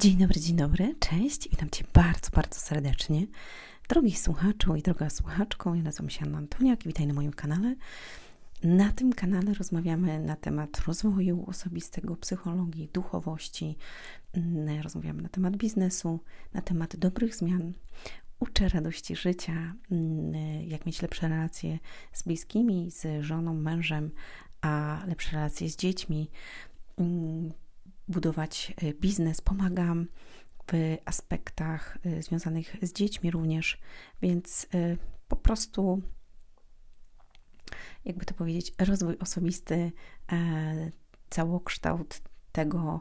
[0.00, 3.26] Dzień dobry, dzień dobry, cześć, witam Cię bardzo, bardzo serdecznie.
[3.88, 7.74] Drogi słuchaczu i droga słuchaczko, ja nazywam się Anna Antoniak, witaj na moim kanale.
[8.62, 13.76] Na tym kanale rozmawiamy na temat rozwoju osobistego, psychologii, duchowości,
[14.32, 16.20] mm, rozmawiamy na temat biznesu,
[16.54, 17.72] na temat dobrych zmian.
[18.38, 20.34] Uczę radości życia, mm,
[20.68, 21.78] jak mieć lepsze relacje
[22.12, 24.10] z bliskimi, z żoną, mężem,
[24.60, 26.30] a lepsze relacje z dziećmi
[26.98, 27.52] mm,
[28.10, 30.06] budować e, biznes, pomagam
[30.72, 33.80] w aspektach e, związanych z dziećmi również,
[34.22, 34.96] więc e,
[35.28, 36.02] po prostu,
[38.04, 39.92] jakby to powiedzieć, rozwój osobisty,
[41.30, 42.20] całokształt
[42.52, 43.00] tego,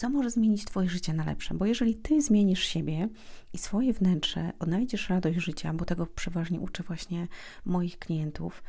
[0.00, 1.54] co może zmienić Twoje życie na lepsze.
[1.54, 3.08] Bo jeżeli Ty zmienisz siebie
[3.52, 7.28] i swoje wnętrze, odnajdziesz radość życia, bo tego przeważnie uczę właśnie
[7.64, 8.62] moich klientów,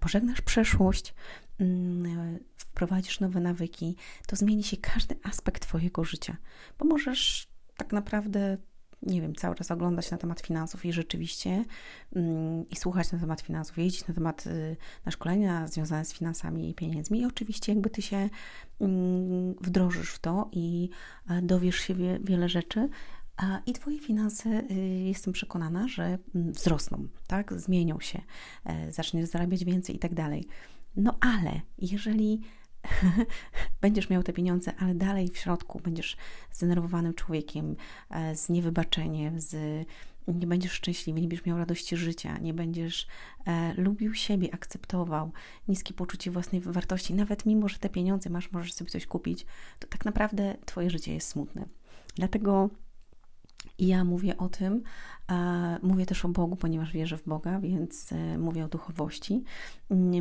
[0.00, 1.14] pożegnasz przeszłość,
[1.58, 6.36] mm, wprowadzisz nowe nawyki, to zmieni się każdy aspekt Twojego życia.
[6.78, 8.58] Bo możesz tak naprawdę
[9.02, 11.64] nie wiem, cały czas oglądać na temat finansów i rzeczywiście
[12.16, 16.70] mm, i słuchać na temat finansów, jeździć na temat y, na szkolenia związane z finansami
[16.70, 18.30] i pieniędzmi i oczywiście jakby ty się
[18.80, 20.90] mm, wdrożysz w to i
[21.42, 22.88] dowiesz się wie, wiele rzeczy,
[23.66, 27.60] i Twoje finanse, y, jestem przekonana, że mm, wzrosną, tak?
[27.60, 28.22] Zmienią się,
[28.64, 30.46] e, zaczniesz zarabiać więcej i tak dalej.
[30.96, 32.40] No ale jeżeli
[33.80, 36.16] będziesz miał te pieniądze, ale dalej w środku będziesz
[36.52, 37.76] zdenerwowanym człowiekiem,
[38.10, 39.86] e, z niewybaczeniem, z
[40.28, 43.06] nie będziesz szczęśliwy, nie będziesz miał radości życia, nie będziesz
[43.46, 45.32] e, lubił siebie, akceptował
[45.68, 49.46] niskie poczucie własnej wartości, nawet mimo, że te pieniądze masz, możesz sobie coś kupić,
[49.78, 51.66] to tak naprawdę Twoje życie jest smutne.
[52.14, 52.70] Dlatego
[53.78, 54.82] i ja mówię o tym,
[55.82, 59.44] mówię też o Bogu, ponieważ wierzę w Boga, więc e, mówię o duchowości.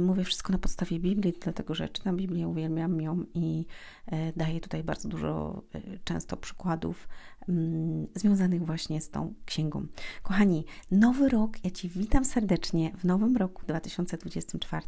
[0.02, 3.66] Mówię wszystko na podstawie Biblii, dlatego że czytam Biblię, uwielbiam ją i
[4.06, 7.08] e, daję tutaj bardzo dużo e, często przykładów
[7.50, 9.88] mm, związanych właśnie z tą księgą.
[10.24, 14.86] Kochani, nowy rok, ja Ci witam serdecznie w nowym roku 2024.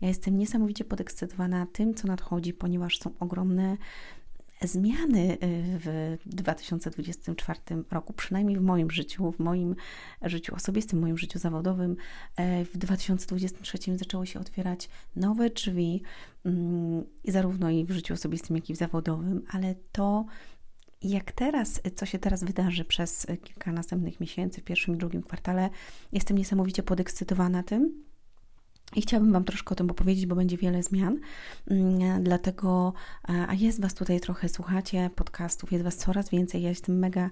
[0.00, 3.76] Ja jestem niesamowicie podekscytowana tym, co nadchodzi, ponieważ są ogromne
[4.62, 5.38] zmiany y,
[5.84, 7.60] w 2024
[7.90, 9.76] roku, przynajmniej w moim życiu, w moim
[10.22, 11.96] życiu osobistym, w moim życiu zawodowym,
[12.36, 16.02] e, w 2023 zaczęły się otwierać nowe drzwi,
[16.44, 20.24] mm, zarówno i w życiu osobistym, jak i w zawodowym, ale to,
[21.02, 25.70] jak teraz, co się teraz wydarzy przez kilka następnych miesięcy, w pierwszym i drugim kwartale,
[26.12, 28.09] jestem niesamowicie podekscytowana tym
[28.96, 31.18] i chciałabym Wam troszkę o tym opowiedzieć, bo będzie wiele zmian.
[31.70, 32.92] Mm, dlatego,
[33.48, 36.62] a jest Was tutaj trochę, słuchacie podcastów, jest Was coraz więcej.
[36.62, 37.30] Ja jestem mega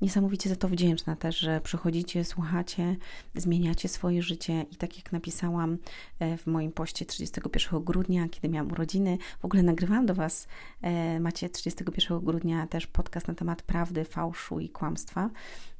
[0.00, 2.96] niesamowicie za to wdzięczna też, że przychodzicie, słuchacie,
[3.34, 5.78] zmieniacie swoje życie i tak jak napisałam
[6.18, 10.48] e, w moim poście 31 grudnia, kiedy miałam urodziny, w ogóle nagrywałam do Was,
[10.82, 15.30] e, macie 31 grudnia też podcast na temat prawdy, fałszu i kłamstwa.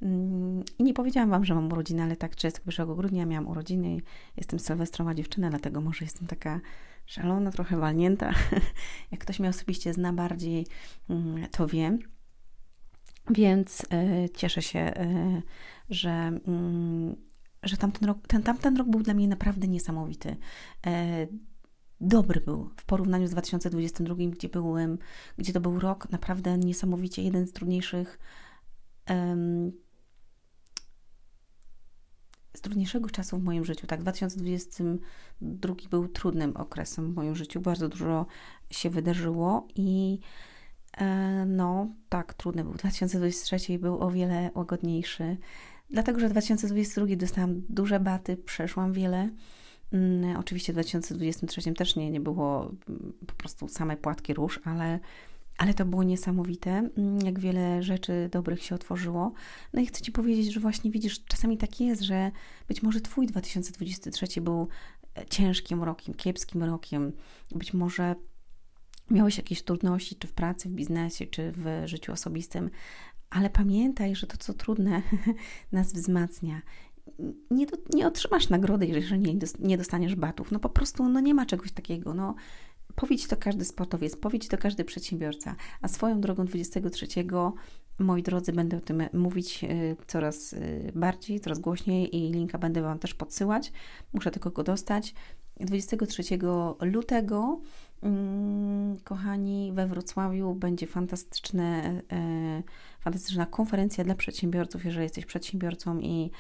[0.03, 4.01] Mm, I nie powiedziałam Wam, że mam urodziny, ale tak 31 grudnia miałam urodziny,
[4.37, 6.61] jestem sylwestrowa dziewczyna, dlatego może jestem taka
[7.07, 8.33] szalona, trochę walnięta.
[9.13, 10.67] Jak ktoś mnie osobiście zna bardziej,
[11.11, 11.99] mm, to wie.
[13.31, 15.43] Więc y, cieszę się, y,
[15.91, 17.17] że, y,
[17.63, 20.29] że tamten, rok, ten, tamten rok był dla mnie naprawdę niesamowity.
[20.87, 21.29] Y,
[22.01, 24.99] dobry był w porównaniu z 2022, gdzie byłem,
[25.39, 28.19] gdzie to był rok naprawdę niesamowicie jeden z trudniejszych
[32.57, 33.87] z trudniejszego czasu w moim życiu.
[33.87, 37.61] Tak, 2022 był trudnym okresem w moim życiu.
[37.61, 38.27] Bardzo dużo
[38.71, 40.27] się wydarzyło i e,
[41.47, 42.75] no tak, trudny był.
[42.75, 45.37] 2023 był o wiele łagodniejszy,
[45.91, 49.31] dlatego że 2022 dostałam duże baty, przeszłam wiele.
[49.93, 55.01] Mm, oczywiście w 2023 też nie, nie było mm, po prostu same płatki róż, ale
[55.59, 59.33] ale to było niesamowite, mm, jak wiele rzeczy dobrych się otworzyło.
[59.73, 62.31] No i chcę Ci powiedzieć, że właśnie widzisz, czasami tak jest, że
[62.69, 64.69] być może Twój 2023 był
[65.19, 67.13] e, ciężkim rokiem, kiepskim rokiem.
[67.55, 68.15] Być może
[69.11, 72.71] miałeś jakieś trudności, czy w pracy, w biznesie, czy w życiu osobistym,
[73.31, 75.03] ale pamiętaj, że to, co trudne,
[75.73, 76.63] nas wzmacnia.
[77.51, 80.53] Nie, do, nie otrzymasz nagrody, jeżeli nie dostaniesz batów.
[80.53, 82.15] No po prostu no nie ma czegoś takiego.
[82.15, 82.35] No,
[82.97, 87.07] Powiedz to każdy sportowiec, powiedz to każdy przedsiębiorca, a swoją drogą 23,
[87.99, 92.83] moi drodzy, będę o tym mówić y, coraz y, bardziej, coraz głośniej i linka będę
[92.83, 93.73] Wam też podsyłać.
[94.13, 95.15] Muszę tylko go dostać.
[95.61, 96.23] 23
[96.81, 97.61] lutego,
[99.05, 102.63] kochani, we Wrocławiu będzie fantastyczne, e,
[103.01, 104.85] fantastyczna konferencja dla przedsiębiorców.
[104.85, 106.31] Jeżeli jesteś przedsiębiorcą i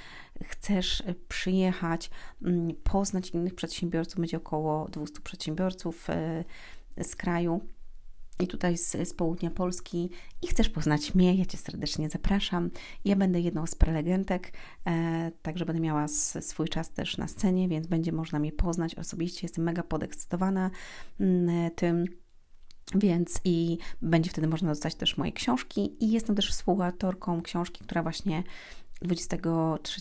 [0.44, 2.10] chcesz przyjechać,
[2.42, 6.44] mm, poznać innych przedsiębiorców, będzie około 200 przedsiębiorców e,
[7.04, 7.60] z kraju
[8.40, 10.10] i tutaj z, z południa Polski
[10.42, 12.70] i chcesz poznać mnie, ja Cię serdecznie zapraszam.
[13.04, 14.52] Ja będę jedną z prelegentek,
[14.86, 18.94] e, także będę miała s, swój czas też na scenie, więc będzie można mnie poznać
[18.94, 19.40] osobiście.
[19.42, 20.70] Jestem mega podekscytowana
[21.20, 22.04] m, mm, tym.
[22.94, 28.02] Więc i będzie wtedy można dostać też moje książki i jestem też współautorką książki, która
[28.02, 28.42] właśnie
[29.02, 30.00] 23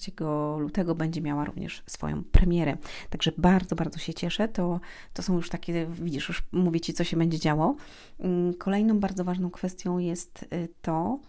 [0.58, 2.78] lutego będzie miała również swoją premierę.
[3.10, 4.48] Także bardzo, bardzo się cieszę.
[4.48, 4.80] To,
[5.14, 7.76] to są już takie, widzisz, już mówię Ci, co się będzie działo.
[8.20, 11.20] Mm, kolejną bardzo ważną kwestią jest y, to,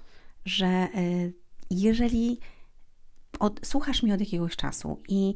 [0.44, 1.32] że y,
[1.70, 2.38] jeżeli
[3.38, 5.34] od, słuchasz mnie od jakiegoś czasu i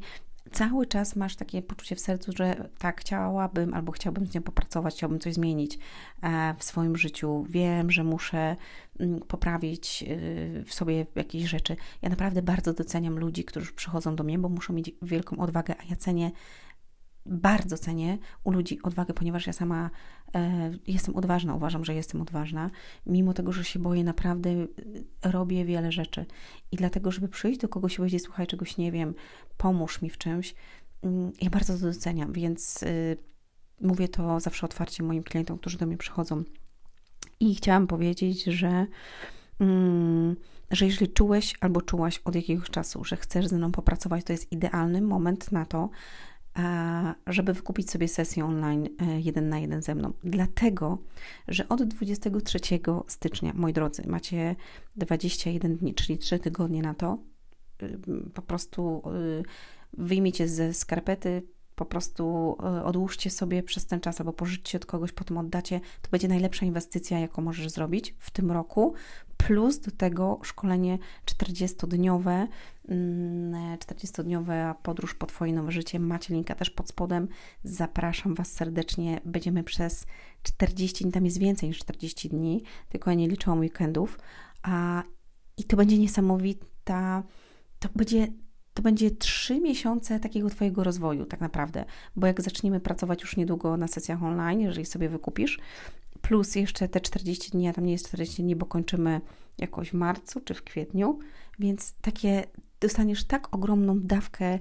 [0.51, 4.95] cały czas masz takie poczucie w sercu, że tak, chciałabym albo chciałbym z nią popracować,
[4.95, 5.79] chciałbym coś zmienić
[6.21, 7.45] e, w swoim życiu.
[7.49, 8.55] Wiem, że muszę
[8.99, 11.75] mm, poprawić y, w sobie jakieś rzeczy.
[12.01, 15.83] Ja naprawdę bardzo doceniam ludzi, którzy przychodzą do mnie, bo muszą mieć wielką odwagę, a
[15.89, 16.31] ja cenię
[17.25, 19.89] bardzo cenię u ludzi odwagę, ponieważ ja sama e,
[20.87, 22.69] jestem odważna, uważam, że jestem odważna.
[23.05, 24.67] Mimo tego, że się boję, naprawdę e,
[25.31, 26.25] robię wiele rzeczy.
[26.71, 29.13] I dlatego, żeby przyjść do kogoś i powiedzieć, słuchaj, czegoś nie wiem,
[29.57, 30.55] pomóż mi w czymś,
[31.01, 33.17] mm, ja bardzo to doceniam, więc y,
[33.81, 36.43] mówię to zawsze otwarcie moim klientom, którzy do mnie przychodzą.
[37.39, 38.87] I chciałam powiedzieć, że,
[39.59, 40.35] mm,
[40.71, 44.51] że jeżeli czułeś albo czułaś od jakiegoś czasu, że chcesz ze mną popracować, to jest
[44.51, 45.89] idealny moment na to,
[47.27, 50.13] żeby wykupić sobie sesję online e, jeden na jeden ze mną.
[50.23, 50.97] Dlatego,
[51.47, 52.59] że od 23
[53.07, 54.55] stycznia, moi drodzy, macie
[54.95, 57.17] 21 dni, czyli 3 tygodnie na to,
[57.83, 57.99] y,
[58.33, 59.01] po prostu
[59.39, 59.43] y,
[59.97, 61.43] wyjmijcie ze skarpety,
[61.75, 65.79] po prostu y, odłóżcie sobie przez ten czas albo pożyczcie od kogoś, potem oddacie.
[66.01, 68.93] To będzie najlepsza inwestycja, jaką możesz zrobić w tym roku,
[69.47, 72.47] plus do tego szkolenie 40-dniowe,
[72.89, 75.99] 40-dniowa mm, podróż po Twoje nowe życie.
[75.99, 77.27] Macie linka też pod spodem.
[77.63, 79.21] Zapraszam Was serdecznie.
[79.25, 80.05] Będziemy przez
[80.43, 84.19] 40 dni, tam jest więcej niż 40 dni, tylko ja nie liczę weekendów.
[84.63, 85.03] A,
[85.57, 87.23] I to będzie niesamowita,
[87.79, 88.27] to będzie
[88.73, 91.85] to będzie trzy miesiące takiego Twojego rozwoju, tak naprawdę,
[92.15, 95.59] bo jak zaczniemy pracować już niedługo na sesjach online, jeżeli sobie wykupisz,
[96.21, 99.21] plus jeszcze te 40 dni, a tam nie jest 40 dni, bo kończymy
[99.57, 101.19] jakoś w marcu czy w kwietniu,
[101.59, 102.43] więc takie
[102.79, 104.59] dostaniesz tak ogromną dawkę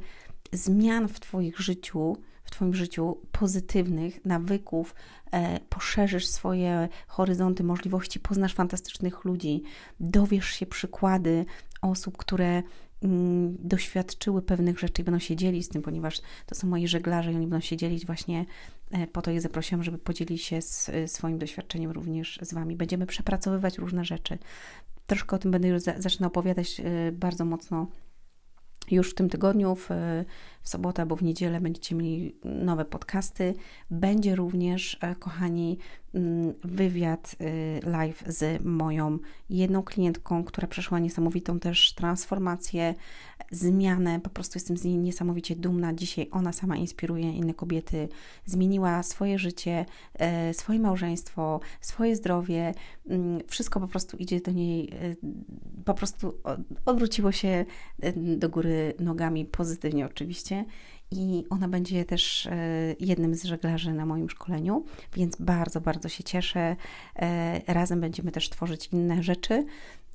[0.53, 4.95] zmian w Twoich życiu, w Twoim życiu pozytywnych nawyków,
[5.31, 9.63] e, poszerzysz swoje horyzonty możliwości, poznasz fantastycznych ludzi,
[10.01, 11.45] dowiesz się przykłady
[11.83, 12.63] osób, które
[13.59, 17.37] doświadczyły pewnych rzeczy i będą się dzielić z tym, ponieważ to są moi żeglarze i
[17.37, 18.47] oni będą się dzielić właśnie
[18.91, 22.77] e, po to je zaprosiłam, żeby podzieli się z, e, swoim doświadczeniem również z Wami.
[22.77, 24.39] Będziemy przepracowywać różne rzeczy.
[25.07, 27.87] Troszkę o tym będę już za, zacznę opowiadać e, bardzo mocno
[28.91, 29.89] już w tym tygodniu, w,
[30.63, 33.55] w sobotę albo w niedzielę będziecie mieli nowe podcasty.
[33.91, 35.79] Będzie również, kochani,
[36.10, 36.10] mm,
[36.65, 39.19] wywiad y, live z moją
[39.51, 42.95] jedną klientką, która przeszła niesamowitą też transformację,
[43.51, 44.21] zmianę.
[44.21, 45.95] Po prostu jestem z niej niesamowicie dumna.
[45.95, 48.09] Dzisiaj ona sama inspiruje inne kobiety,
[48.45, 52.75] zmieniła swoje życie, e, swoje małżeństwo, swoje zdrowie.
[53.09, 55.17] Mm, wszystko po prostu idzie do niej, e,
[55.85, 56.35] po prostu
[56.87, 57.65] odwróciło się
[58.17, 60.65] do góry nogami, pozytywnie oczywiście
[61.11, 62.57] i ona będzie też e,
[63.01, 64.85] jednym z żeglarzy na moim szkoleniu,
[65.17, 66.77] więc bardzo, bardzo się cieszę.
[67.17, 69.67] E, razem będziemy też tworzyć inne rzeczy.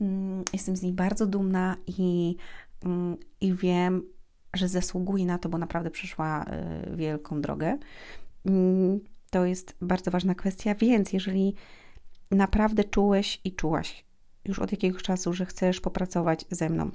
[0.02, 2.36] Mm, jestem z niej bardzo dumna i,
[2.86, 4.04] mm, i wiem,
[4.54, 7.78] że zasługuje na to, bo naprawdę przeszła e, wielką drogę.
[8.46, 9.00] Mm,
[9.30, 11.56] to jest bardzo ważna kwestia, więc jeżeli
[12.32, 14.06] naprawdę czułeś i czułaś
[14.46, 16.92] już od jakiegoś czasu, że chcesz popracować ze mną,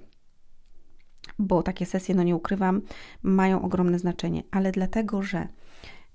[1.39, 2.83] bo takie sesje, no nie ukrywam,
[3.23, 5.49] mają ogromne znaczenie, ale dlatego, że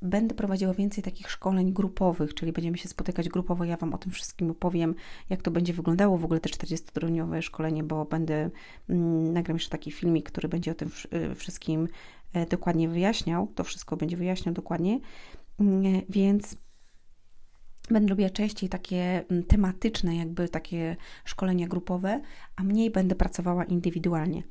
[0.01, 3.63] Będę prowadziła więcej takich szkoleń grupowych, czyli będziemy się spotykać grupowo.
[3.63, 4.95] Ja Wam o tym wszystkim opowiem,
[5.29, 8.49] jak to będzie wyglądało w ogóle te 40-dniowe szkolenie, bo będę
[8.89, 11.87] mm, nagram jeszcze taki filmik, który będzie o tym y, wszystkim
[12.33, 13.47] e, dokładnie wyjaśniał.
[13.55, 14.99] To wszystko będzie wyjaśniał dokładnie.
[15.59, 16.57] Mm, więc
[17.89, 20.95] Będę robiła częściej takie mm, tematyczne, jakby takie
[21.25, 22.21] szkolenia grupowe,
[22.55, 24.43] a mniej będę pracowała indywidualnie.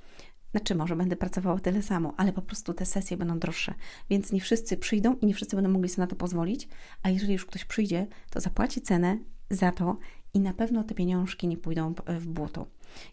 [0.55, 3.75] Znaczy, może będę pracowała tyle samo, ale po prostu te sesje będą droższe,
[4.11, 6.69] więc nie wszyscy przyjdą i nie wszyscy będą mogli sobie na to pozwolić,
[7.03, 9.19] a jeżeli już ktoś przyjdzie, to zapłaci cenę
[9.51, 9.97] za to
[10.35, 12.67] i na pewno te pieniążki nie pójdą w błoto.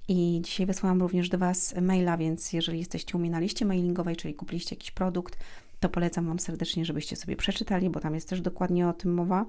[0.08, 4.16] I dzisiaj wysłałam również do Was maila, więc jeżeli jesteście u mnie na liście mailingowej,
[4.16, 5.38] czyli kupiliście jakiś produkt,
[5.80, 9.46] to polecam Wam serdecznie, żebyście sobie przeczytali, bo tam jest też dokładnie o tym mowa.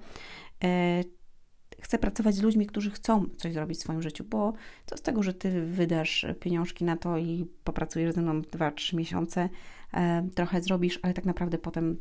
[1.83, 4.53] Chcę pracować z ludźmi, którzy chcą coś zrobić w swoim życiu, bo
[4.87, 9.49] co z tego, że ty wydasz pieniążki na to i popracujesz ze mną 2-3 miesiące,
[9.95, 11.97] e, trochę zrobisz, ale tak naprawdę potem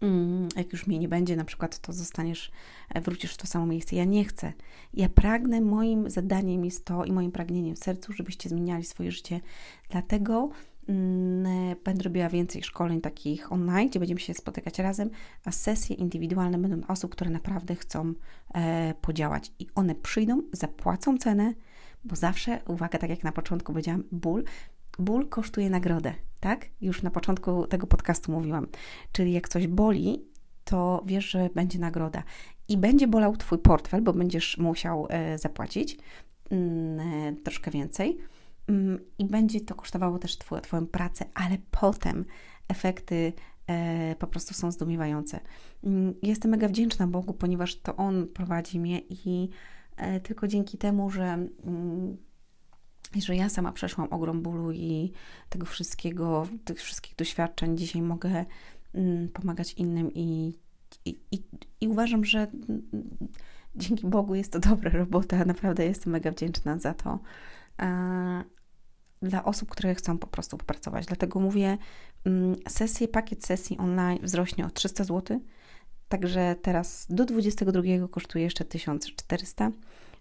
[0.00, 2.50] Mm, jak już mnie nie będzie, na przykład, to zostaniesz,
[2.94, 3.96] e, wrócisz w to samo miejsce.
[3.96, 4.52] Ja nie chcę.
[4.94, 9.40] Ja pragnę, moim zadaniem jest to i moim pragnieniem w sercu, żebyście zmieniali swoje życie.
[9.90, 10.50] Dlatego
[11.84, 15.10] będę robiła więcej szkoleń takich online, gdzie będziemy się spotykać razem,
[15.44, 18.12] a sesje indywidualne będą dla osób, które naprawdę chcą
[18.54, 19.52] e, podziałać.
[19.58, 21.54] I one przyjdą, zapłacą cenę,
[22.04, 24.44] bo zawsze, uwaga, tak jak na początku powiedziałam, ból
[24.98, 26.66] ból kosztuje nagrodę, tak?
[26.80, 28.66] Już na początku tego podcastu mówiłam.
[29.12, 30.24] Czyli jak coś boli,
[30.64, 32.22] to wiesz, że będzie nagroda.
[32.68, 35.98] I będzie bolał Twój portfel, bo będziesz musiał e, zapłacić
[36.50, 38.18] mm, e, troszkę więcej.
[38.68, 42.24] Mm, I będzie to kosztowało też twój, Twoją pracę, ale potem
[42.68, 43.32] efekty
[43.66, 45.40] e, po prostu są zdumiewające.
[45.84, 49.48] Mm, jestem mega wdzięczna Bogu, ponieważ to On prowadzi mnie i
[50.22, 51.48] tylko dzięki temu, że
[53.14, 55.12] i że ja sama przeszłam ogrom bólu i
[55.48, 58.44] tego wszystkiego, tych wszystkich doświadczeń, dzisiaj mogę
[58.94, 60.58] mm, pomagać innym i,
[61.04, 61.42] i, i,
[61.80, 62.82] i uważam, że mm,
[63.76, 65.44] dzięki Bogu jest to dobra robota.
[65.44, 67.18] Naprawdę jestem mega wdzięczna za to.
[69.26, 71.06] Dla osób, które chcą po prostu popracować.
[71.06, 71.78] Dlatego mówię,
[72.24, 75.40] mm, sesję, pakiet sesji online wzrośnie o 300 zł.
[76.08, 79.70] Także teraz do 22 kosztuje jeszcze 1400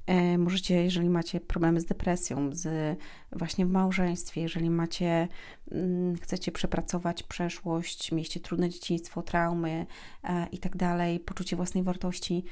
[0.06, 2.98] E, możecie, jeżeli macie problemy z depresją, z
[3.32, 5.28] właśnie w małżeństwie, jeżeli macie,
[5.72, 9.86] mm, chcecie przepracować przeszłość, mieliście trudne dzieciństwo, traumy
[10.24, 12.44] e, i tak dalej, poczucie własnej wartości,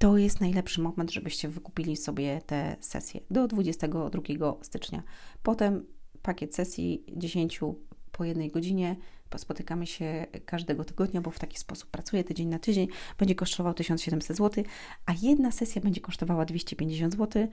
[0.00, 5.02] to jest najlepszy moment, żebyście wykupili sobie te sesje do 22 stycznia.
[5.42, 5.86] Potem
[6.22, 7.60] pakiet sesji 10
[8.12, 8.96] po jednej godzinie
[9.36, 12.88] spotykamy się każdego tygodnia, bo w taki sposób pracuję tydzień na tydzień.
[13.18, 14.64] Będzie kosztował 1700 zł,
[15.06, 17.48] a jedna sesja będzie kosztowała 250 zł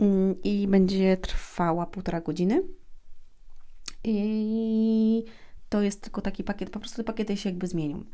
[0.00, 2.62] mm, i będzie trwała półtora godziny.
[4.04, 5.24] I
[5.68, 8.04] to jest tylko taki pakiet, po prostu te pakiety się jakby zmienią.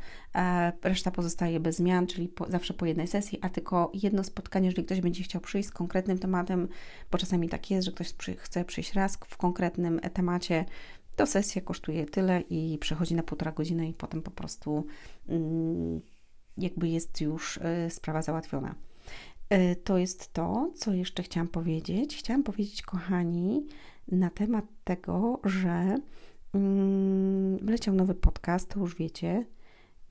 [0.83, 4.85] Reszta pozostaje bez zmian, czyli po, zawsze po jednej sesji, a tylko jedno spotkanie, jeżeli
[4.85, 6.69] ktoś będzie chciał przyjść z konkretnym tematem,
[7.11, 10.65] bo czasami tak jest, że ktoś przy, chce przyjść raz w konkretnym temacie,
[11.17, 14.87] to sesja kosztuje tyle i przechodzi na półtora godziny i potem po prostu
[15.29, 16.01] mm,
[16.59, 18.75] jakby jest już y, sprawa załatwiona.
[19.53, 22.17] Y, to jest to, co jeszcze chciałam powiedzieć.
[22.17, 23.67] Chciałam powiedzieć, kochani,
[24.09, 25.97] na temat tego, że
[27.63, 29.47] wleciał nowy podcast, to już wiecie.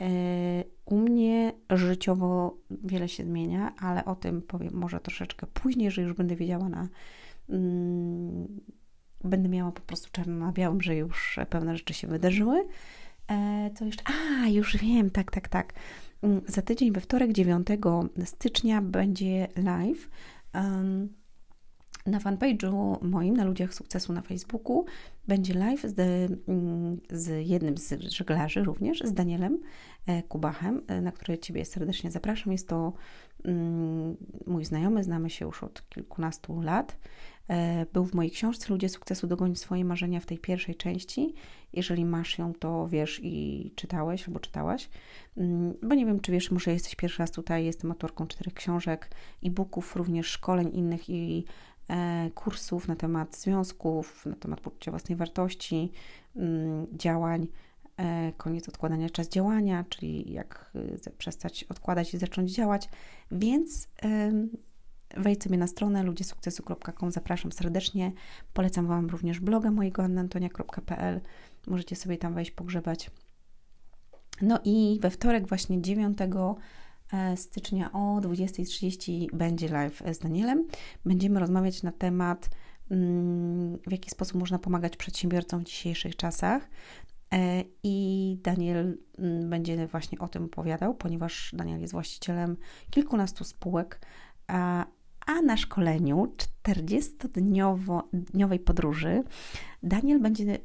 [0.01, 6.01] Y, u mnie życiowo wiele się zmienia, ale o tym powiem może troszeczkę później, że
[6.01, 6.87] już będę wiedziała na
[7.49, 8.47] mm,
[9.23, 12.67] będę miała po prostu czarno na białym, że już pewne rzeczy się wydarzyły.
[13.27, 14.03] E, to jeszcze,
[14.43, 15.73] a już wiem, tak, tak, tak.
[16.21, 17.67] Mm, za tydzień we wtorek 9
[18.25, 20.09] stycznia będzie live.
[22.05, 24.85] Na fanpage'u moim, na Ludziach Sukcesu na Facebooku,
[25.27, 25.99] będzie live z,
[26.47, 29.59] mm, z jednym z żeglarzy również, z Danielem
[30.07, 32.51] e, Kubachem, e, na który Ciebie serdecznie zapraszam.
[32.51, 32.93] Jest to
[33.45, 34.17] mm,
[34.47, 36.97] mój znajomy, znamy się już od kilkunastu lat.
[37.49, 41.33] E, był w mojej książce Ludzie sukcesu dogonić swoje marzenia w tej pierwszej części.
[41.73, 44.89] Jeżeli masz ją, to wiesz i czytałeś albo czytałaś.
[45.37, 49.09] Mm, bo nie wiem, czy wiesz, może jesteś pierwszy raz tutaj, jestem autorką czterech książek,
[49.43, 51.45] e-booków, również szkoleń innych i
[52.35, 55.91] kursów na temat związków, na temat poczucia własnej wartości,
[56.35, 57.47] mm, działań.
[57.97, 60.71] E, koniec odkładania, czas działania, czyli jak
[61.17, 62.89] przestać odkładać i zacząć działać.
[63.31, 63.87] Więc
[65.17, 68.11] Wejdź sobie na stronę ludziesukcesu.com, zapraszam serdecznie.
[68.53, 71.21] Polecam Wam również bloga mojego annantonia.pl.
[71.67, 73.11] Możecie sobie tam wejść, pogrzebać.
[74.41, 76.27] No i we wtorek, właśnie 9 e,
[77.35, 80.67] stycznia o 20.30 będzie live z Danielem.
[81.05, 82.49] Będziemy rozmawiać na temat,
[82.91, 86.69] mm, w jaki sposób można pomagać przedsiębiorcom w dzisiejszych czasach.
[87.33, 92.57] E, I Daniel mm, będzie właśnie o tym opowiadał, ponieważ Daniel jest właścicielem
[92.89, 94.01] kilkunastu spółek,
[94.47, 94.85] a
[95.45, 99.23] na szkoleniu 40-dniowej podróży
[99.83, 100.57] Daniel będzie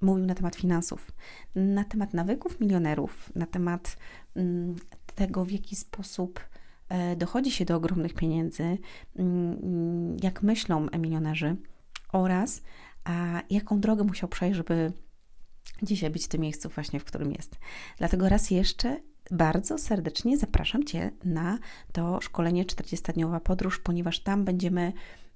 [0.00, 1.12] mówił na temat finansów,
[1.54, 3.96] na temat nawyków milionerów, na temat
[5.14, 6.40] tego, w jaki sposób
[6.90, 8.78] yy, dochodzi się do ogromnych pieniędzy,
[9.16, 11.56] mm, jak myślą milionerzy
[12.12, 12.62] oraz
[13.04, 14.92] a jaką drogę musiał przejść, żeby
[15.82, 17.58] dzisiaj być w tym miejscu właśnie, w którym jest.
[17.98, 21.58] Dlatego raz jeszcze bardzo serdecznie zapraszam Cię na
[21.92, 24.92] to szkolenie 40-dniowa podróż, ponieważ tam będziemy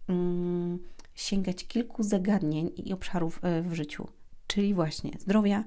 [0.08, 0.78] mm,
[1.14, 4.08] sięgać kilku zagadnień i obszarów e, w życiu,
[4.46, 5.64] czyli właśnie zdrowia,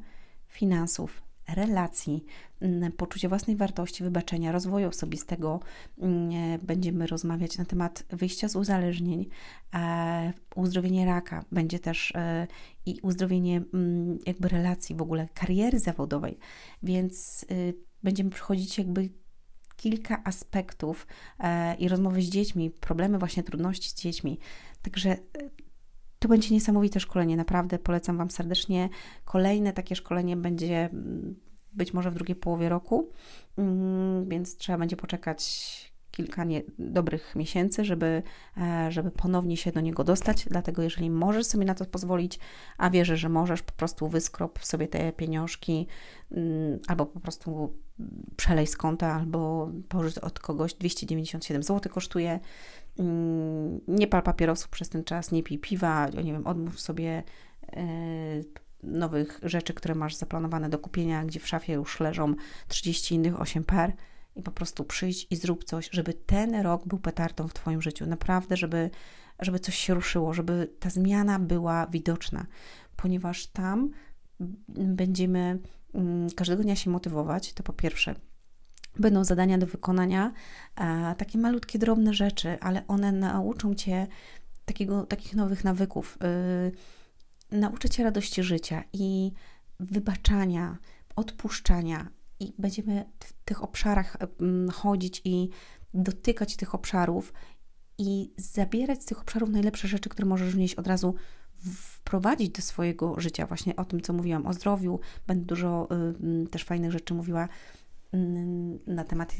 [0.47, 1.21] finansów,
[1.55, 2.25] relacji,
[2.61, 5.59] mm, poczucia własnej wartości, wybaczenia, rozwoju osobistego.
[5.99, 9.25] Mm, będziemy rozmawiać na temat wyjścia z uzależnień,
[9.73, 12.47] e, uzdrowienie raka, będzie też e,
[12.85, 16.37] i uzdrowienie mm, jakby relacji, w ogóle kariery zawodowej,
[16.83, 17.73] więc y,
[18.03, 19.09] będziemy przechodzić jakby
[19.75, 21.07] kilka aspektów
[21.39, 24.39] e, i rozmowy z dziećmi, problemy, właśnie trudności z dziećmi.
[24.81, 25.17] Także
[26.19, 28.89] to będzie niesamowite szkolenie, naprawdę polecam Wam serdecznie.
[29.25, 31.35] Kolejne takie szkolenie będzie mm,
[31.73, 33.09] być może w drugiej połowie roku,
[33.57, 38.23] mm, więc trzeba będzie poczekać kilka nie, dobrych miesięcy, żeby,
[38.57, 40.45] e, żeby ponownie się do niego dostać.
[40.49, 42.39] Dlatego, jeżeli możesz sobie na to pozwolić,
[42.77, 45.87] a wierzę, że możesz, po prostu wyskrop sobie te pieniążki
[46.31, 47.73] mm, albo po prostu
[48.35, 50.73] przelej z konta, albo pożycz od kogoś.
[50.73, 52.39] 297 zł kosztuje.
[52.99, 57.23] Mm, nie pal papierosów przez ten czas, nie pij piwa, nie wiem, odmów sobie
[57.67, 57.83] e,
[58.83, 62.35] nowych rzeczy, które masz zaplanowane do kupienia, gdzie w szafie już leżą
[62.67, 63.93] 30 innych 8 par
[64.37, 68.05] i po prostu przyjdź i zrób coś, żeby ten rok był petardą w Twoim życiu.
[68.05, 68.89] Naprawdę, żeby,
[69.39, 72.45] żeby coś się ruszyło, żeby ta zmiana była widoczna,
[72.95, 73.91] ponieważ tam
[74.69, 75.59] będziemy
[75.93, 78.15] mm, każdego dnia się motywować, to po pierwsze.
[78.99, 80.33] Będą zadania do wykonania,
[81.17, 84.07] takie malutkie, drobne rzeczy, ale one nauczą Cię
[84.65, 86.17] takiego, takich nowych nawyków,
[87.51, 89.31] yy, nauczą Cię radości życia i
[89.79, 90.77] wybaczania,
[91.15, 94.17] odpuszczania, i będziemy w tych obszarach
[94.73, 95.49] chodzić i
[95.93, 97.33] dotykać tych obszarów
[97.97, 101.15] i zabierać z tych obszarów najlepsze rzeczy, które możesz wnieść od razu
[101.75, 103.45] wprowadzić do swojego życia.
[103.45, 105.87] Właśnie o tym, co mówiłam o zdrowiu, będę dużo
[106.45, 107.47] y, też fajnych rzeczy mówiła
[108.13, 108.17] y,
[108.87, 109.35] na temat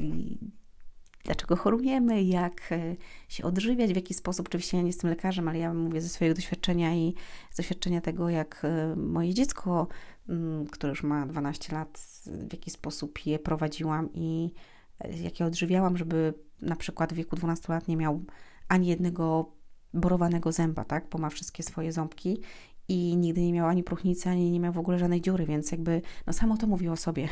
[1.28, 2.96] dlaczego chorujemy, jak e,
[3.28, 4.48] się odżywiać, w jaki sposób.
[4.48, 7.14] Oczywiście ja nie jestem lekarzem, ale ja mówię ze swojego doświadczenia i
[7.52, 9.88] z doświadczenia tego, jak e, moje dziecko,
[10.30, 14.52] mm, które już ma 12 lat, w jaki sposób je prowadziłam i
[15.00, 18.24] e, jak je odżywiałam, żeby na przykład w wieku 12 lat nie miał
[18.68, 19.52] ani jednego
[19.94, 22.42] borowanego zęba, tak, bo ma wszystkie swoje ząbki
[22.88, 26.02] i nigdy nie miał ani próchnicy, ani nie miał w ogóle żadnej dziury, więc jakby,
[26.28, 27.30] no samo to mówił o sobie.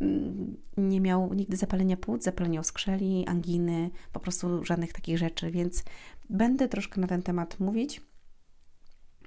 [0.76, 5.84] nie miał nigdy zapalenia płuc, zapalenia oskrzeli, anginy, po prostu żadnych takich rzeczy, więc
[6.30, 8.00] będę troszkę na ten temat mówić,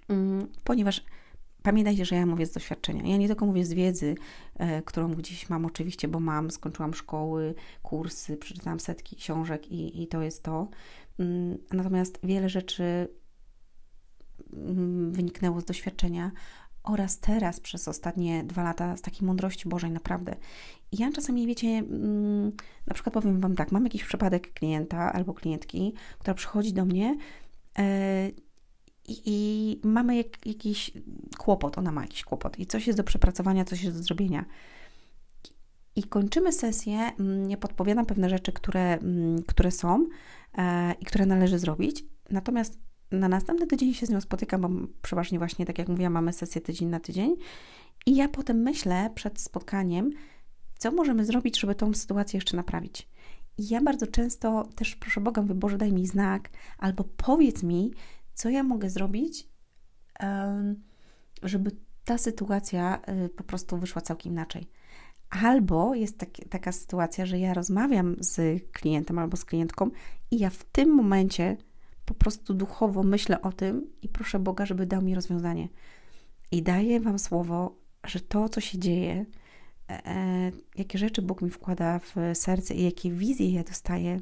[0.09, 1.05] mm, ponieważ
[1.63, 3.03] pamiętajcie, że ja mówię z doświadczenia.
[3.07, 4.15] Ja nie tylko mówię z wiedzy,
[4.55, 10.07] e, którą gdzieś mam oczywiście, bo mam, skończyłam szkoły, kursy, przeczytałam setki książek i, i
[10.07, 10.67] to jest to.
[11.19, 13.07] Mm, natomiast wiele rzeczy
[14.53, 16.31] Mm, wyniknęło z doświadczenia
[16.83, 20.35] oraz teraz przez ostatnie dwa lata z takiej mądrości Bożej, naprawdę.
[20.91, 22.51] I ja czasami, wiecie, mm,
[22.87, 27.17] na przykład powiem Wam tak, mam jakiś przypadek klienta albo klientki, która przychodzi do mnie
[27.79, 28.31] e,
[29.07, 30.91] i, mamy jak, jakiś
[31.37, 34.45] kłopot, ona ma jakiś kłopot i coś jest do przepracowania, coś jest do zrobienia.
[35.95, 38.99] I kończymy sesję, mm, nie podpowiadam pewne rzeczy, które,
[39.47, 40.07] które są
[40.57, 42.79] e, i które należy zrobić, natomiast
[43.11, 44.69] na następny tydzień się z nią spotykam, bo
[45.01, 47.35] przeważnie właśnie, tak jak mówiłam, mamy sesję tydzień na tydzień.
[48.05, 50.11] I ja potem myślę przed spotkaniem,
[50.77, 53.07] co możemy zrobić, żeby tą sytuację jeszcze naprawić.
[53.57, 57.91] I ja bardzo często też proszę Boga, mówię, Boże, daj mi znak, albo powiedz mi,
[58.33, 59.47] co ja mogę zrobić,
[61.43, 61.71] żeby
[62.05, 64.67] ta sytuacja y, po prostu wyszła całkiem inaczej.
[65.29, 69.89] Albo jest tak, taka sytuacja, że ja rozmawiam z klientem albo z klientką
[70.31, 71.57] i ja w tym momencie
[72.05, 75.69] po prostu duchowo myślę o tym i proszę Boga, żeby dał mi rozwiązanie.
[76.51, 79.25] I daję Wam słowo, że to, co się dzieje,
[79.89, 84.19] e, e, jakie rzeczy Bóg mi wkłada w serce i jakie wizje ja dostaję,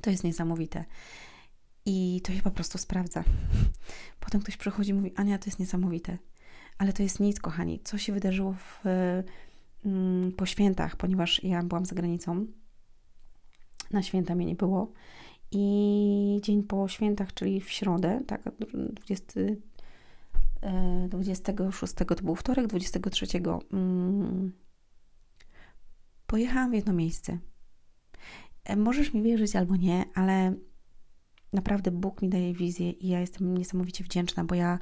[0.00, 0.84] to jest niesamowite.
[1.86, 3.24] I to się po prostu sprawdza.
[4.20, 6.18] Potem ktoś przychodzi i mówi: Ania, to jest niesamowite.
[6.78, 7.80] Ale to jest nic, kochani.
[7.84, 8.86] Co się wydarzyło w,
[9.84, 12.46] mm, po świętach, ponieważ ja byłam za granicą.
[13.90, 14.92] Na święta mnie nie było.
[15.52, 18.42] I dzień po świętach, czyli w środę, tak,
[18.92, 19.42] 20,
[21.08, 23.26] 26 e, to był wtorek, 23
[23.72, 24.52] mm,
[26.26, 27.38] pojechałam w jedno miejsce.
[28.64, 30.54] E, możesz mi wierzyć albo nie, ale
[31.52, 34.78] naprawdę Bóg mi daje wizję i ja jestem niesamowicie wdzięczna, bo ja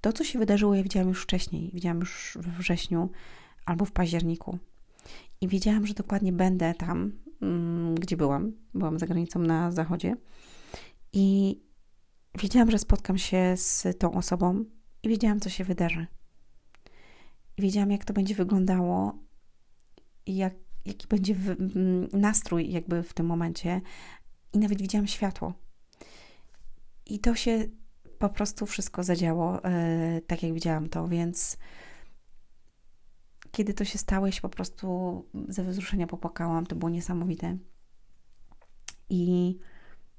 [0.00, 1.70] to, co się wydarzyło, ja widziałam już wcześniej.
[1.74, 3.10] Widziałam już we wrześniu
[3.66, 4.58] albo w październiku.
[5.40, 7.12] I wiedziałam, że dokładnie będę tam,
[7.42, 8.52] mm, gdzie byłam.
[8.74, 10.16] Byłam za granicą na zachodzie.
[11.12, 11.58] I
[12.38, 14.64] wiedziałam, że spotkam się z tą osobą
[15.02, 16.06] i wiedziałam, co się wydarzy.
[17.56, 19.18] I wiedziałam, jak to będzie wyglądało
[20.26, 23.80] i jak, jaki będzie mm, nastrój jakby w tym momencie.
[24.52, 25.67] I nawet widziałam światło.
[27.08, 27.64] I to się
[28.18, 31.58] po prostu wszystko zadziało, yy, tak jak widziałam to, więc
[33.50, 36.66] kiedy to się stało, ja się po prostu ze wzruszenia popłakałam.
[36.66, 37.56] To było niesamowite.
[39.10, 39.58] I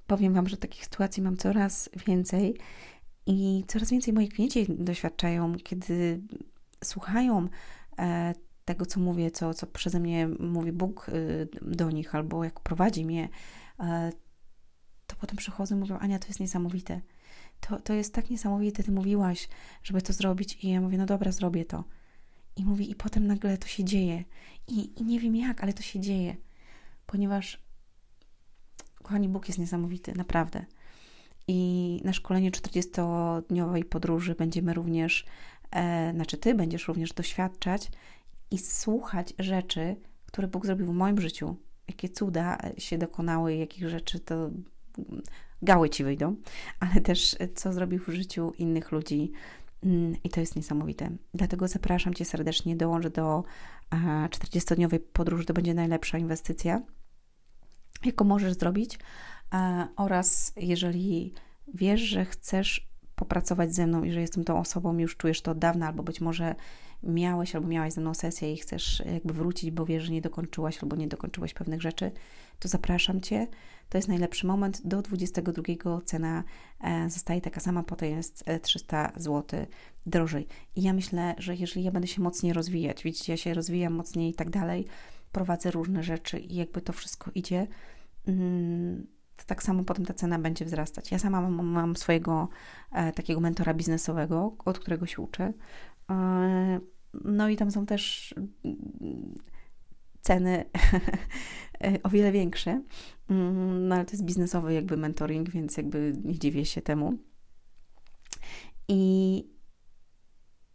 [0.08, 2.58] powiem Wam, że takich sytuacji mam coraz więcej
[3.26, 6.22] i coraz więcej moi klienci doświadczają, kiedy
[6.84, 7.48] słuchają
[8.00, 8.34] e,
[8.66, 13.06] tego, co mówię, co, co przeze mnie mówi Bóg y, do nich, albo jak prowadzi
[13.06, 13.30] mnie,
[13.80, 14.12] e,
[15.20, 17.02] potem przychodzą i mówią: Ania, to jest niesamowite.
[17.60, 19.50] To, to jest tak niesamowite, ty mówiłaś,
[19.84, 21.84] żeby to zrobić, i ja mówię: No dobra, zrobię to.
[22.56, 24.24] I mówi, i potem nagle to się dzieje.
[24.68, 26.36] I, I nie wiem jak, ale to się dzieje,
[27.06, 27.64] ponieważ,
[29.04, 30.66] kochani, Bóg jest niesamowity, naprawdę.
[31.48, 35.26] I na szkoleniu 40-dniowej podróży będziemy również,
[35.72, 37.92] e, znaczy ty będziesz również doświadczać
[38.52, 41.56] i słuchać rzeczy, które Bóg zrobił w moim życiu.
[41.88, 44.50] Jakie cuda się dokonały, jakich rzeczy to
[45.62, 46.36] gały ci wyjdą,
[46.80, 49.32] ale też co zrobił w życiu innych ludzi.
[49.84, 51.10] Mm, I to jest niesamowite.
[51.34, 53.44] Dlatego zapraszam Cię serdecznie, dołącz do
[54.30, 56.82] 40-dniowej podróży, to będzie najlepsza inwestycja,
[58.06, 59.00] jaką możesz zrobić.
[59.96, 61.34] Oraz jeżeli
[61.74, 65.60] wiesz, że chcesz popracować ze mną i że jestem tą osobą, już czujesz to od
[65.60, 66.56] dawna, albo być może
[67.04, 70.84] miałeś albo miałaś ze mną sesję i chcesz jakby wrócić, bo wiesz, że nie dokończyłaś
[70.84, 72.12] albo nie dokończyłaś pewnych rzeczy,
[72.60, 73.48] to zapraszam Cię.
[73.90, 74.88] To jest najlepszy moment.
[74.88, 76.44] Do 22 cena
[76.82, 79.66] e, zostaje taka sama, potem jest 300 e, zł
[80.06, 80.48] drożej.
[80.76, 84.30] I ja myślę, że jeżeli ja będę się mocniej rozwijać, widzicie, ja się rozwijam mocniej
[84.30, 84.86] i tak dalej,
[85.32, 87.68] prowadzę różne rzeczy i jakby to wszystko idzie,
[88.28, 91.12] mm, to tak samo potem ta cena będzie wzrastać.
[91.12, 92.50] Ja sama mam, mam swojego
[92.92, 95.54] e, takiego mentora biznesowego, od którego się uczę.
[97.14, 98.34] No i tam są też
[98.66, 99.36] mm,
[100.22, 100.66] ceny
[102.04, 102.82] o wiele większe,
[103.30, 107.18] mm, no ale to jest biznesowy jakby mentoring, więc jakby nie dziwię się temu.
[108.88, 109.44] I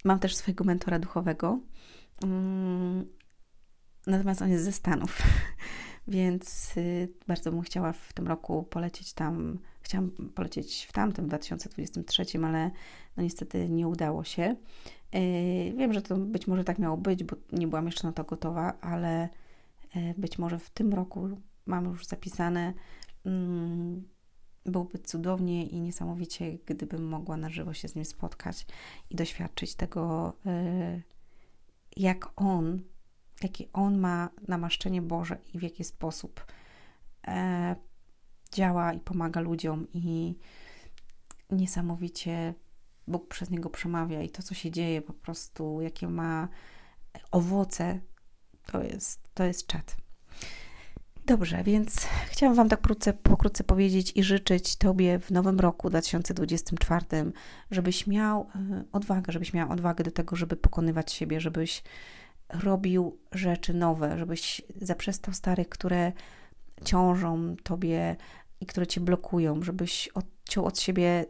[0.05, 1.61] mam też swojego mentora duchowego,
[2.25, 3.07] mm,
[4.07, 5.19] natomiast on jest ze Stanów,
[6.09, 9.59] więc y, bardzo bym chciała w tym roku polecieć tam.
[9.85, 12.71] Chciałam polecieć w tamtym, w 2023, ale
[13.17, 14.57] no niestety nie udało się.
[15.15, 18.25] Y, wiem, że to być może tak miało być, bo nie byłam jeszcze na to
[18.25, 19.29] gotowa, ale
[19.97, 21.29] y, być może w tym roku
[21.67, 22.73] mam już zapisane.
[23.25, 24.09] Mm,
[24.67, 28.67] byłoby cudownie i niesamowicie, gdybym mogła na żywo się z nim spotkać
[29.11, 30.33] i doświadczyć tego,
[31.97, 32.83] jak on
[33.43, 36.47] jakie on ma namaszczenie Boże i w jaki sposób
[37.27, 37.77] e,
[38.55, 40.39] działa i pomaga ludziom i
[41.51, 42.55] niesamowicie
[43.07, 46.49] Bóg przez niego przemawia i to, co się dzieje, po prostu, jakie ma
[47.31, 48.01] owoce,
[48.67, 49.97] to jest, to jest czat.
[51.27, 57.07] Dobrze, więc chciałam Wam tak pokrótce, pokrótce powiedzieć i życzyć Tobie w nowym roku 2024,
[57.71, 61.83] żebyś miał e, odwagę, żebyś miał odwagę do tego, żeby pokonywać siebie, żebyś
[62.49, 66.13] robił rzeczy nowe, żebyś zaprzestał starych, które
[66.85, 68.17] ciążą tobie
[68.65, 71.27] i które cię blokują, żebyś odciął od siebie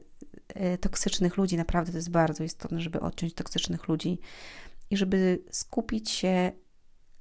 [0.48, 1.56] e, toksycznych ludzi.
[1.56, 4.18] Naprawdę to jest bardzo istotne, żeby odciąć toksycznych ludzi
[4.90, 6.52] i żeby skupić się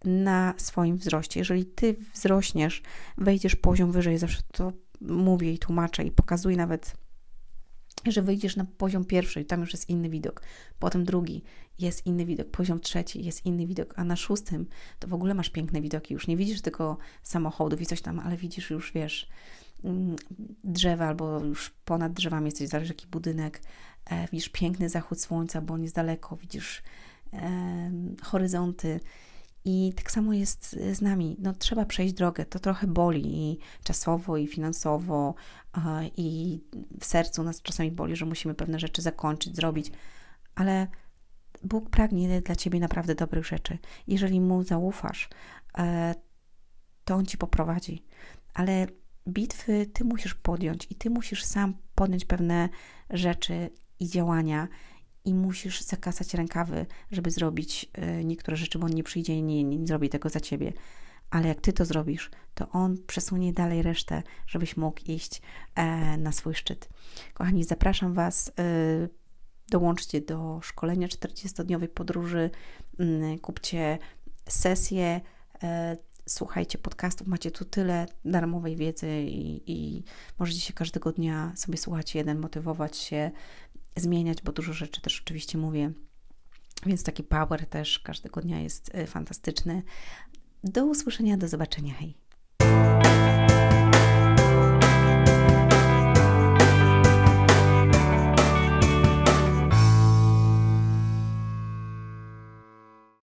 [0.05, 1.39] na swoim wzroście.
[1.39, 2.81] Jeżeli ty wzrośniesz,
[3.17, 6.95] wejdziesz poziom wyżej, zawsze to mówię i tłumaczę i pokazuję nawet
[8.11, 10.41] że wyjdziesz na poziom pierwszy i tam już jest inny widok,
[10.79, 11.43] potem drugi
[11.79, 14.65] jest inny widok, poziom trzeci jest inny widok, a na szóstym
[14.99, 18.37] to w ogóle masz piękne widoki, już nie widzisz tylko samochodów i coś tam, ale
[18.37, 19.29] widzisz już, wiesz,
[20.63, 23.61] drzewa albo już ponad drzewami jesteś, zależy jaki budynek,
[24.05, 26.83] e, widzisz piękny zachód słońca, bo on jest daleko, widzisz
[27.33, 27.91] e,
[28.21, 28.99] horyzonty,
[29.65, 31.35] i tak samo jest z nami.
[31.39, 32.45] No, trzeba przejść drogę.
[32.45, 35.35] To trochę boli i czasowo, i finansowo,
[36.17, 36.59] i
[36.99, 39.91] w sercu nas czasami boli, że musimy pewne rzeczy zakończyć, zrobić,
[40.55, 40.87] ale
[41.63, 43.77] Bóg pragnie dla ciebie naprawdę dobrych rzeczy.
[44.07, 45.29] Jeżeli mu zaufasz,
[45.77, 46.15] e,
[47.05, 48.05] to on ci poprowadzi.
[48.53, 48.87] Ale
[49.27, 52.69] bitwy ty musisz podjąć i ty musisz sam podjąć pewne
[53.09, 54.67] rzeczy i działania
[55.25, 59.63] i musisz zakasać rękawy, żeby zrobić e, niektóre rzeczy, bo on nie przyjdzie i nie,
[59.63, 60.73] nie zrobi tego za ciebie.
[61.29, 65.41] Ale jak ty to zrobisz, to on przesunie dalej resztę, żebyś mógł iść
[65.75, 66.89] e, na swój szczyt.
[67.33, 68.51] Kochani, zapraszam Was.
[68.59, 68.63] E,
[69.69, 72.49] dołączcie do szkolenia 40-dniowej podróży,
[72.99, 73.97] mm, kupcie
[74.49, 75.21] sesję,
[76.25, 80.03] słuchajcie podcastów, macie tu tyle darmowej wiedzy i, i
[80.39, 83.31] możecie się każdego dnia sobie słuchać jeden, motywować się,
[83.95, 85.91] zmieniać, bo dużo rzeczy też oczywiście mówię.
[86.85, 89.83] Więc taki power też każdego dnia jest e, fantastyczny.
[90.63, 91.93] Do usłyszenia, do zobaczenia.
[91.93, 92.17] Hej.